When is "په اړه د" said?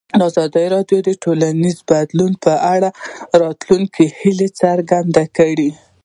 2.45-2.97